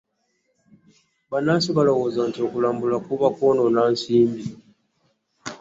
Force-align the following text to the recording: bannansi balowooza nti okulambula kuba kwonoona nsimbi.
bannansi 1.31 1.69
balowooza 1.77 2.21
nti 2.29 2.39
okulambula 2.47 2.97
kuba 3.07 3.27
kwonoona 3.35 3.81
nsimbi. 3.93 4.43